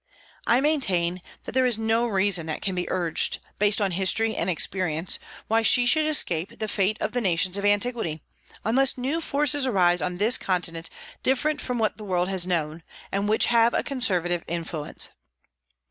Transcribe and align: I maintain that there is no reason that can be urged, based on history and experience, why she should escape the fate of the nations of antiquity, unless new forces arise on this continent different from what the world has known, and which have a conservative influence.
I 0.47 0.61
maintain 0.61 1.21
that 1.43 1.51
there 1.51 1.67
is 1.67 1.77
no 1.77 2.07
reason 2.07 2.47
that 2.47 2.63
can 2.63 2.73
be 2.73 2.89
urged, 2.89 3.37
based 3.59 3.79
on 3.79 3.91
history 3.91 4.35
and 4.35 4.49
experience, 4.49 5.19
why 5.47 5.61
she 5.61 5.85
should 5.85 6.07
escape 6.07 6.57
the 6.57 6.67
fate 6.67 6.97
of 6.99 7.11
the 7.11 7.21
nations 7.21 7.55
of 7.55 7.65
antiquity, 7.65 8.23
unless 8.65 8.97
new 8.97 9.21
forces 9.21 9.67
arise 9.67 10.01
on 10.01 10.17
this 10.17 10.39
continent 10.39 10.89
different 11.21 11.61
from 11.61 11.77
what 11.77 11.97
the 11.97 12.03
world 12.03 12.29
has 12.29 12.47
known, 12.47 12.81
and 13.11 13.29
which 13.29 13.45
have 13.45 13.75
a 13.75 13.83
conservative 13.83 14.43
influence. 14.47 15.09